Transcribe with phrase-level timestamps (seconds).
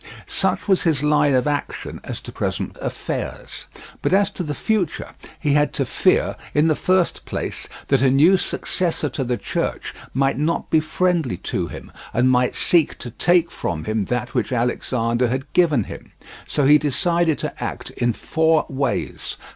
[0.25, 3.67] Such was his line of action as to present affairs.
[4.01, 8.09] But as to the future he had to fear, in the first place, that a
[8.09, 13.11] new successor to the Church might not be friendly to him and might seek to
[13.11, 16.11] take from him that which Alexander had given him,
[16.47, 19.37] so he decided to act in four ways.